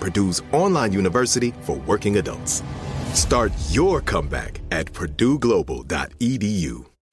[0.00, 2.62] Purdue's online university for working adults.
[3.12, 6.95] Start your comeback at purdueglobal.edu.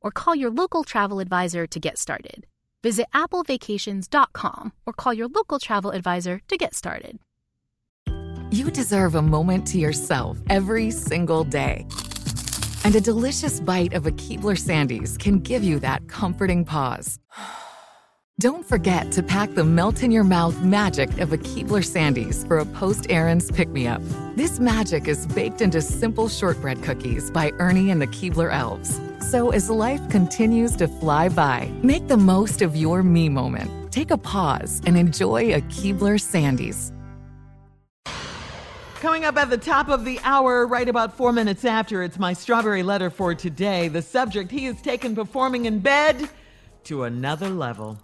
[0.00, 2.46] or call your local travel advisor to get started.
[2.82, 7.18] Visit applevacations.com or call your local travel advisor to get started.
[8.50, 11.86] You deserve a moment to yourself every single day.
[12.84, 17.18] And a delicious bite of a Keebler Sandies can give you that comforting pause.
[18.40, 22.60] Don't forget to pack the melt in your mouth magic of a Keebler Sandies for
[22.60, 24.00] a post errands pick me up.
[24.36, 29.00] This magic is baked into simple shortbread cookies by Ernie and the Keebler Elves.
[29.28, 33.90] So as life continues to fly by, make the most of your me moment.
[33.90, 36.92] Take a pause and enjoy a Keebler Sandies.
[39.00, 42.34] Coming up at the top of the hour, right about four minutes after, it's my
[42.34, 43.88] strawberry letter for today.
[43.88, 46.30] The subject he has taken performing in bed
[46.84, 47.98] to another level.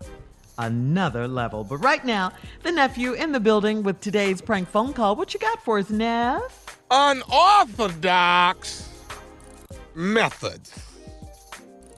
[0.59, 1.65] Another level.
[1.65, 2.31] But right now,
[2.63, 5.17] the nephew in the building with today's prank phone call.
[5.17, 6.79] What you got for us, Neff?
[6.91, 8.89] Unorthodox
[9.95, 10.73] methods.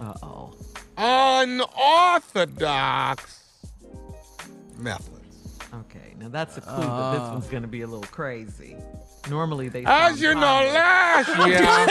[0.00, 0.54] Uh oh.
[0.96, 3.44] Unorthodox
[4.78, 5.58] methods.
[5.74, 8.76] Okay, now that's a clue that this one's going to be a little crazy.
[9.28, 9.84] Normally they.
[9.84, 11.86] As you know, last year,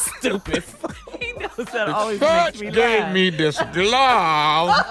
[0.18, 0.62] Stupid.
[1.20, 3.14] he knows that the always church makes me gave laugh.
[3.14, 4.83] me this glove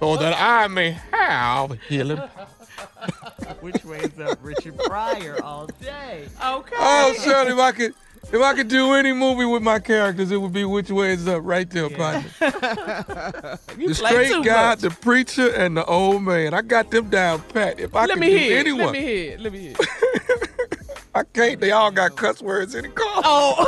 [0.00, 2.46] so that I may have healing power.
[3.60, 6.26] Which way is up, Richard Pryor all day?
[6.44, 6.76] Okay.
[6.78, 7.94] Oh, Shirley, if I could,
[8.32, 11.26] if I could do any movie with my characters, it would be Which Way Is
[11.26, 12.30] Up, right there, partner.
[13.78, 14.80] The straight guy, much.
[14.80, 16.52] the preacher, and the old man.
[16.54, 17.80] I got them down pat.
[17.80, 18.58] If I Let could me do hear.
[18.58, 19.32] anyone, Let me hear.
[19.34, 19.40] it.
[19.40, 19.74] Let me hear.
[19.78, 20.78] it.
[21.14, 21.60] I can't.
[21.60, 23.22] They all got cuss words in the car.
[23.24, 23.66] Oh.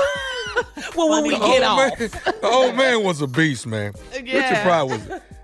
[0.97, 1.99] well, when we get off.
[1.99, 3.93] man- the old man was a beast, man.
[4.13, 5.01] Richard Pryor was.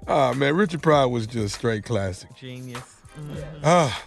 [0.09, 2.35] Ah, man, Richard Pryor was just straight classic.
[2.37, 2.97] Genius.
[3.65, 4.05] Ah.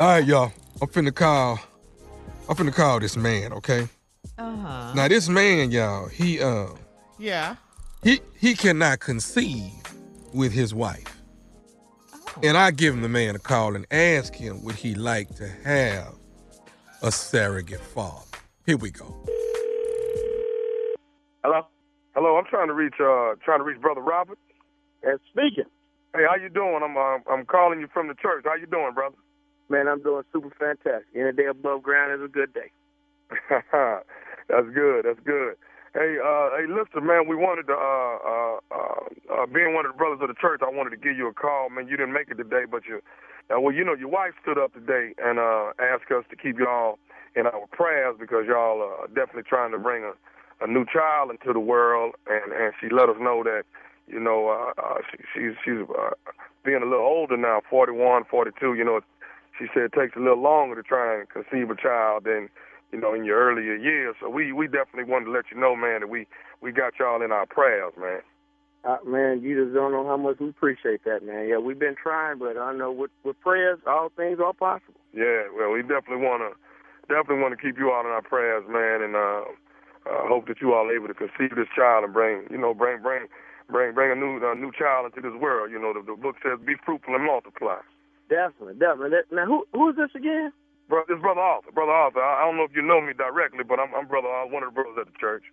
[0.00, 0.52] All right, y'all.
[0.80, 1.58] I'm finna call.
[2.48, 3.88] I'm finna call this man, okay?
[4.38, 4.92] Uh-huh.
[4.94, 6.66] Now this man, y'all, he uh
[7.18, 7.56] Yeah.
[8.02, 9.72] he he cannot conceive
[10.32, 11.20] with his wife.
[12.14, 12.40] Oh.
[12.42, 15.48] And I give him the man a call and ask him would he like to
[15.64, 16.14] have
[17.02, 18.24] a surrogate father.
[18.66, 19.04] Here we go.
[21.44, 21.66] Hello?
[22.14, 24.38] Hello, I'm trying to reach uh trying to reach Brother Robert.
[25.04, 25.68] And speaking.
[26.14, 26.80] Hey, how you doing?
[26.82, 28.44] I'm uh, I'm calling you from the church.
[28.46, 29.16] How you doing, brother?
[29.68, 31.08] Man, I'm doing super fantastic.
[31.14, 32.70] Any day above ground is a good day.
[34.48, 35.04] That's good.
[35.04, 35.56] That's good.
[35.94, 37.28] Hey, uh, hey, listen, man.
[37.28, 40.60] We wanted to, uh, uh, uh, uh, being one of the brothers of the church,
[40.62, 41.88] I wanted to give you a call, man.
[41.88, 43.00] You didn't make it today, but you,
[43.48, 46.58] uh, well, you know, your wife stood up today and uh, asked us to keep
[46.58, 46.98] y'all
[47.36, 50.12] in our prayers because y'all are definitely trying to bring a,
[50.64, 53.64] a new child into the world, and and she let us know that,
[54.06, 56.10] you know, uh, uh, she, she's she's uh,
[56.64, 58.74] being a little older now, 41, 42.
[58.74, 59.00] You know,
[59.58, 62.48] she said it takes a little longer to try and conceive a child than
[62.94, 64.14] you know, in your earlier years.
[64.20, 66.26] So we we definitely wanted to let you know, man, that we
[66.60, 68.20] we got y'all in our prayers, man.
[68.84, 71.48] Uh, man, you just don't know how much we appreciate that, man.
[71.48, 75.00] Yeah, we've been trying, but I know with with prayers, all things are possible.
[75.12, 76.54] Yeah, well, we definitely want to
[77.08, 79.42] definitely want to keep you all in our prayers, man, and uh,
[80.06, 82.74] uh, hope that you all are able to conceive this child and bring, you know,
[82.74, 83.26] bring bring
[83.70, 85.70] bring bring a new a new child into this world.
[85.70, 87.80] You know, the, the book says, "Be fruitful and multiply."
[88.28, 89.18] Definitely, definitely.
[89.32, 90.52] Now, who who is this again?
[90.88, 92.20] Bro, this brother Arthur, brother Arthur.
[92.20, 94.62] I, I don't know if you know me directly, but I'm I'm brother uh, one
[94.62, 95.44] of the brothers at the church.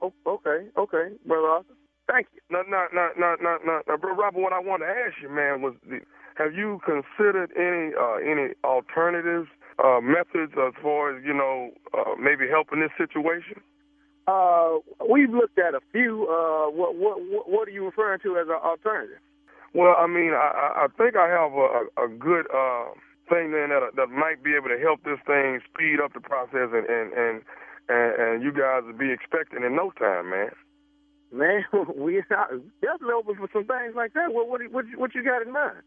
[0.00, 1.74] Oh, okay, okay, brother Arthur.
[2.06, 2.40] Thank you.
[2.50, 4.40] No, no, no, no, no, no, no, bro, Robert.
[4.40, 6.00] What I wanted to ask you, man, was the,
[6.36, 9.48] have you considered any uh, any alternatives,
[9.82, 13.60] uh, methods as far as you know, uh, maybe helping this situation?
[14.26, 14.78] Uh,
[15.08, 16.26] we've looked at a few.
[16.28, 17.18] Uh, what what
[17.48, 19.18] what are you referring to as an alternative?
[19.74, 22.94] Well, I mean, I I think I have a a good uh
[23.28, 26.72] thing then that that might be able to help this thing speed up the process
[26.72, 27.42] and and and
[27.88, 30.50] and, and you guys will be expecting in no time, man.
[31.32, 31.64] Man,
[31.96, 32.48] we are
[32.80, 34.32] definitely open for some things like that.
[34.32, 35.82] What what what what you got in mind?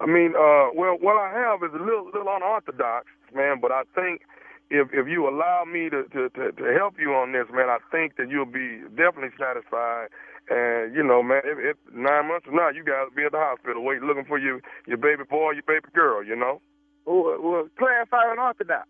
[0.00, 3.58] I mean, uh, well, what I have is a little little unorthodox, man.
[3.60, 4.22] But I think
[4.70, 7.78] if if you allow me to to to, to help you on this, man, I
[7.90, 10.08] think that you'll be definitely satisfied.
[10.48, 13.32] And you know, man, if, if nine months from now, you guys will be at
[13.32, 16.24] the hospital waiting, looking for your your baby boy, your baby girl.
[16.24, 16.60] You know.
[17.06, 18.88] Well, well clarify unorthodox.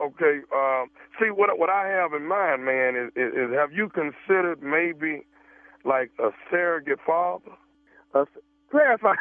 [0.00, 0.40] Okay.
[0.54, 0.90] Um,
[1.20, 5.22] see, what what I have in mind, man, is, is, is have you considered maybe
[5.84, 7.52] like a surrogate father?
[8.14, 8.24] Uh,
[8.70, 9.14] clarify,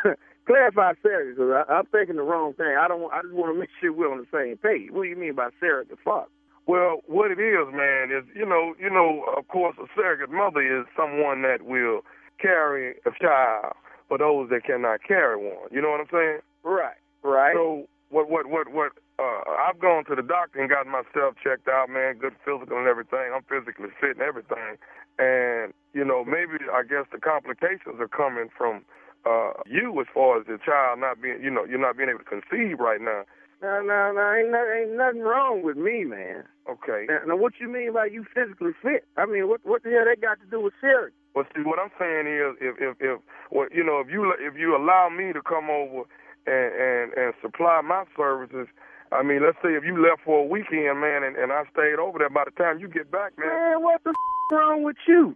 [0.46, 2.76] clarify surrogate, because I'm thinking the wrong thing.
[2.80, 3.12] I don't.
[3.12, 4.92] I just want to make sure we're on the same page.
[4.92, 6.30] What do you mean by surrogate father?
[6.68, 10.62] Well, what it is, man, is you know, you know, of course, a surrogate mother
[10.62, 12.02] is someone that will
[12.40, 13.74] carry a child
[14.08, 15.70] for those that cannot carry one.
[15.72, 16.40] You know what I'm saying?
[16.64, 16.98] Right.
[17.24, 17.54] Right.
[17.56, 21.68] So what what what what uh I've gone to the doctor and gotten myself checked
[21.68, 23.32] out, man, good physical and everything.
[23.34, 24.78] I'm physically fit and everything.
[25.20, 28.84] And, you know, maybe I guess the complications are coming from
[29.26, 32.20] uh you as far as the child not being you know, you're not being able
[32.20, 33.24] to conceive right now.
[33.62, 36.46] No, no, no, ain't, no, ain't nothing wrong with me, man.
[36.68, 37.06] Okay.
[37.08, 39.06] Now, now, what you mean by you physically fit?
[39.18, 41.14] I mean, what what the hell that got to do with surrogate?
[41.36, 43.20] Well, see, what I'm saying is, if if if
[43.52, 46.10] well, you know, if you if you allow me to come over
[46.48, 48.68] and and and supply my services.
[49.12, 52.00] I mean, let's say if you left for a weekend, man, and, and I stayed
[52.00, 52.30] over there.
[52.30, 55.36] By the time you get back, man, man, what the f- wrong with you?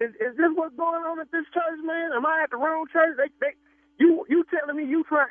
[0.00, 2.12] Is is this what's going on at this church, man?
[2.12, 3.16] Am I at the wrong church?
[3.16, 3.52] They, they,
[3.98, 5.26] you you telling me you try?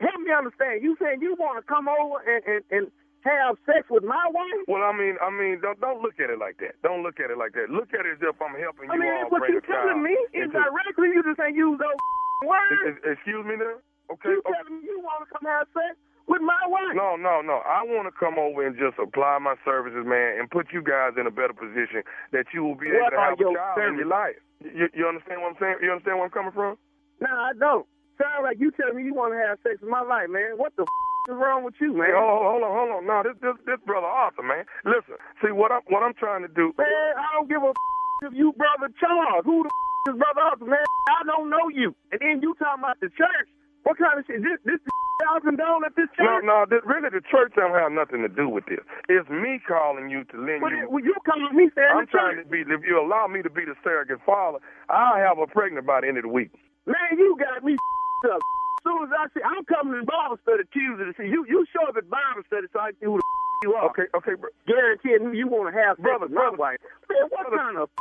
[0.00, 0.82] Help me understand.
[0.82, 2.84] You saying you want to come over and and and
[3.22, 4.64] have sex with my wife?
[4.66, 6.74] Well, I mean, I mean, don't don't look at it like that.
[6.82, 7.70] Don't look at it like that.
[7.70, 10.16] Look at it as if I'm helping I you mean, all what you telling me
[10.32, 12.00] indirectly, you just ain't use those
[12.48, 12.98] words.
[13.04, 13.78] Excuse me now.
[14.10, 14.34] Okay.
[14.34, 15.94] You telling me you want to come have sex
[16.30, 16.94] with my wife?
[16.94, 17.66] No, no, no.
[17.66, 21.18] I want to come over and just apply my services, man, and put you guys
[21.18, 24.06] in a better position that you will be able to have a child in your
[24.06, 24.38] life.
[24.62, 25.82] You, you understand what I'm saying?
[25.82, 26.78] You understand where I'm coming from?
[27.18, 27.84] No, I don't.
[28.22, 30.54] Sound like you telling me you want to have sex with my life, man.
[30.60, 32.12] What the f- is wrong with you, man?
[32.12, 33.02] Hey, hold, hold on, hold on.
[33.08, 34.68] No, this, this, this brother Arthur, man.
[34.84, 36.70] Listen, see what I'm, what I'm trying to do.
[36.76, 39.42] Man, I don't give a f- if you brother Charles.
[39.48, 40.84] Who the f- is brother Arthur, man?
[41.08, 41.96] I don't know you.
[42.12, 43.48] And then you talking about the church.
[43.84, 44.42] What kind of shit?
[44.42, 44.80] This this
[45.24, 46.44] y'all condone at this church?
[46.44, 48.80] No, no, this, really the church don't have nothing to do with this.
[49.08, 50.88] It's me calling you to lend Well, you.
[50.88, 52.46] well, you calling me saying I'm trying church.
[52.46, 52.60] to be.
[52.64, 54.58] If you allow me to be the surrogate father,
[54.88, 56.50] I'll have her pregnant by the end of the week.
[56.86, 57.74] Man, you got me
[58.32, 58.40] up.
[58.40, 61.44] As soon as I see, I'm coming to Bible study Tuesday to see you.
[61.44, 63.84] You show up at Bible study so I can see who the f- you are.
[63.92, 64.48] Okay, okay, bro.
[64.64, 66.56] Guaranteeing me you want to have Brother, brother.
[66.56, 66.80] wife.
[67.12, 67.92] Man, what kind of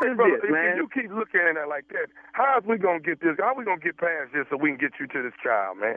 [0.00, 0.76] Okay, brother, this, if man?
[0.76, 3.38] you keep looking at it like that, how is we gonna get this?
[3.38, 5.94] How we gonna get past this so we can get you to this child, man?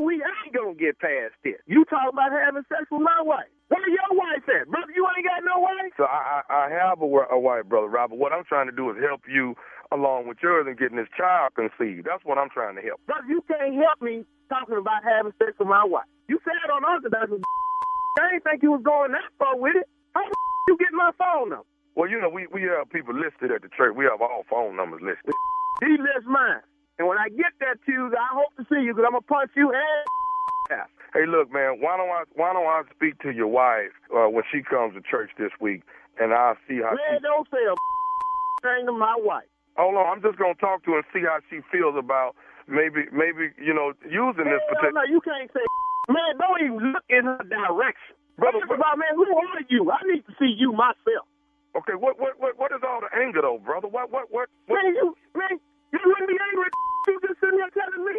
[0.00, 1.58] We ain't gonna get past this.
[1.66, 3.50] You talk about having sex with my wife.
[3.68, 4.94] Where your wife at, brother?
[4.94, 5.92] You ain't got no wife.
[5.98, 8.16] So I, I, I have a, a wife, brother Robert.
[8.16, 9.54] What I'm trying to do is help you
[9.92, 12.06] along with yours and getting this child conceived.
[12.06, 13.04] That's what I'm trying to help.
[13.06, 16.08] Brother, you can't help me talking about having sex with my wife.
[16.28, 17.28] You said on Orthodox,
[18.22, 19.88] I ain't think you was going that far with it.
[20.14, 20.34] How the
[20.68, 21.66] you get my phone number?
[21.98, 23.90] Well, you know, we, we have people listed at the church.
[23.98, 25.34] We have all phone numbers listed.
[25.82, 26.58] He lists mine.
[26.98, 29.30] And when I get that Tuesday, I hope to see you because I'm going to
[29.30, 29.70] punch you
[30.74, 30.90] ass.
[31.14, 31.78] Hey, look, man.
[31.78, 35.00] Why don't I why don't I speak to your wife uh, when she comes to
[35.06, 35.86] church this week,
[36.18, 36.98] and I'll see how.
[36.98, 37.74] Man, she, don't say a
[38.66, 39.46] thing to my wife.
[39.78, 42.34] hold on, I'm just gonna talk to her and see how she feels about
[42.66, 44.98] maybe maybe you know using this particular.
[44.98, 45.62] no, no, you can't say
[46.10, 48.18] Man, don't even look in her direction.
[48.36, 49.88] Brother, all, man, who are you?
[49.94, 51.24] I need to see you myself.
[51.76, 53.88] Okay, what what what what is all the anger though, brother?
[53.88, 54.48] What what what?
[54.66, 55.60] what Man, you, man,
[55.92, 56.74] you wouldn't be angry at
[57.12, 58.16] you just sitting here telling me.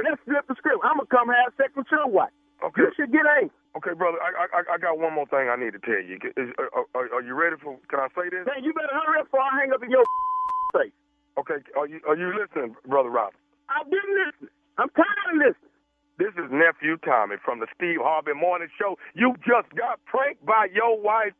[0.00, 0.80] Let's flip the script.
[0.82, 2.32] I'm gonna come have sex with your wife.
[2.64, 2.88] Okay.
[2.88, 3.52] You should get angry.
[3.76, 6.16] Okay, brother, I, I I I got one more thing I need to tell you.
[6.40, 7.76] Is, are, are, are you ready for?
[7.92, 8.48] Can I say this?
[8.48, 10.04] Man, you better hurry up before I hang up in your
[10.74, 10.96] face.
[11.38, 11.60] Okay.
[11.76, 13.36] Are you Are you listening, brother Robert?
[13.68, 14.50] I've been listening.
[14.80, 15.70] I'm tired of listening.
[16.18, 18.98] This is nephew Tommy from the Steve Harvey Morning Show.
[19.14, 21.32] You just got pranked by your wife.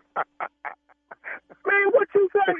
[1.66, 2.52] Man, what you say?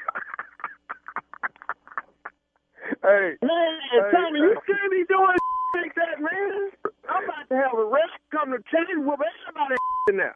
[3.02, 5.36] hey, Man, hey, Tommy, you can't be doing
[5.76, 6.70] like that, man.
[7.08, 9.76] I'm about to have a rest come to change with everybody
[10.10, 10.34] in there.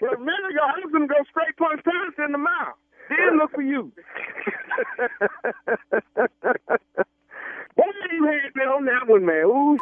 [0.00, 2.74] But a minute ago, I was going to go straight punch Thomas in the mouth.
[3.10, 3.92] Then look for you.
[7.76, 9.44] Boy, you had me on that one, man.
[9.44, 9.78] Ooh.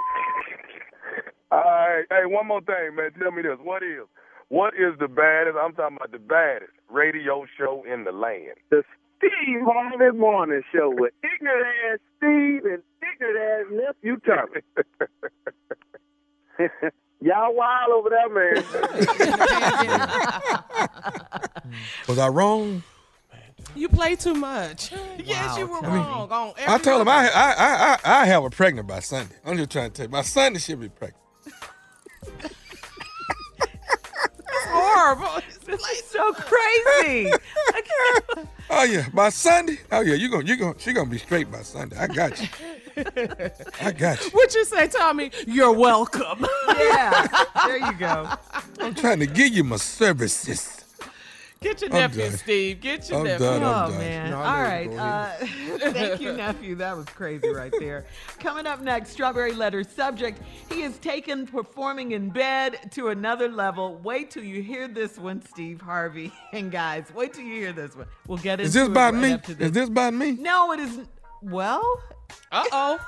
[1.51, 2.05] All right.
[2.11, 3.11] Hey, one more thing, man.
[3.21, 3.59] Tell me this.
[3.63, 4.07] What is
[4.49, 5.57] what is the baddest?
[5.61, 8.57] I'm talking about the baddest radio show in the land.
[8.71, 8.83] The
[9.19, 14.63] Steve Harvey Morning Show with ignorant ass Steve and ignorant ass nephew Tommy.
[17.21, 18.65] Y'all wild over there, man.
[22.09, 22.85] Was I wrong?
[23.75, 24.93] You play too much.
[25.25, 26.31] Yes, you were wrong.
[26.31, 27.09] On every I told him.
[27.09, 29.35] I, I I I I have a pregnant by Sunday.
[29.45, 31.23] I'm just trying to tell you, by Sunday she'll be pregnant.
[34.99, 35.43] Horrible.
[35.69, 37.31] This is so crazy.
[38.71, 39.79] Oh yeah, by Sunday.
[39.91, 41.97] Oh yeah, you gonna you gonna she gonna be straight by Sunday.
[41.97, 42.49] I got you.
[43.81, 44.31] I got you.
[44.33, 45.31] What you say, Tommy?
[45.47, 46.45] You're welcome.
[46.69, 47.27] yeah,
[47.65, 48.29] there you go.
[48.81, 50.85] I'm trying to give you my services.
[51.61, 52.33] Get your I'm nephew, done.
[52.39, 52.81] Steve.
[52.81, 53.47] Get your I'm nephew.
[53.47, 53.63] done.
[53.65, 53.99] I'm Oh done.
[53.99, 54.31] man!
[54.31, 54.87] No, All I'll let right.
[54.87, 56.75] it go Uh, thank you, nephew.
[56.77, 58.07] That was crazy right there.
[58.39, 60.41] Coming up next, strawberry letter subject.
[60.71, 63.97] He is taken performing in bed to another level.
[64.05, 66.33] Wait till you hear this one, Steve Harvey.
[66.53, 68.07] And guys, wait till you hear this one.
[68.27, 69.33] We'll get into Is this it about right me?
[69.33, 70.33] after Is this about me?
[70.33, 71.09] No, it isn't.
[71.43, 72.03] Well,
[72.53, 72.99] Uh oh.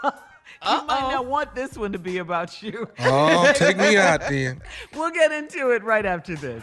[0.64, 2.88] you might not want this one to be about you.
[3.00, 4.60] Oh, take me out then.
[4.94, 6.62] We'll get into it right after this.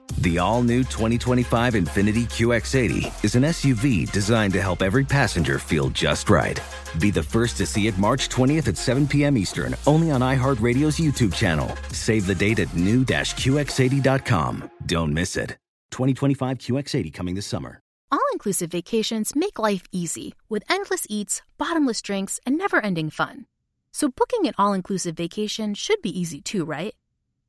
[0.21, 5.89] The all new 2025 Infiniti QX80 is an SUV designed to help every passenger feel
[5.89, 6.61] just right.
[6.99, 9.35] Be the first to see it March 20th at 7 p.m.
[9.35, 11.75] Eastern, only on iHeartRadio's YouTube channel.
[11.91, 14.69] Save the date at new-QX80.com.
[14.85, 15.57] Don't miss it.
[15.89, 17.79] 2025 QX80 coming this summer.
[18.11, 23.47] All inclusive vacations make life easy with endless eats, bottomless drinks, and never ending fun.
[23.91, 26.93] So, booking an all inclusive vacation should be easy too, right?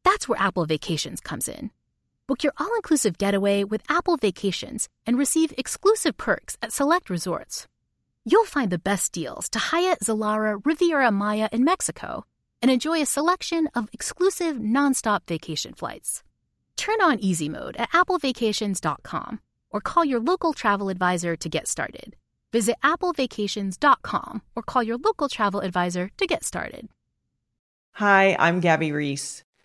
[0.05, 1.71] That's where Apple Vacations comes in.
[2.33, 7.69] Book your all inclusive getaway with Apple Vacations and receive exclusive perks at select resorts.
[8.25, 12.25] You'll find the best deals to Hyatt, Zilara, Riviera Maya in Mexico
[12.63, 16.23] and enjoy a selection of exclusive nonstop vacation flights.
[16.79, 22.17] Turn on easy mode at applevacations.com or call your local travel advisor to get started.
[22.51, 26.89] Visit applevacations.com or call your local travel advisor to get started.
[27.97, 29.45] Hi, I'm Gabby Reece.